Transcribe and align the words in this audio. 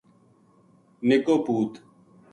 نِکو 1.07 1.35
پوت 1.45 1.73